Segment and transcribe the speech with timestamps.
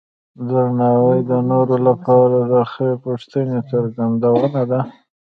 [0.47, 4.79] درناوی د نورو لپاره د خیر غوښتنې څرګندونه ده.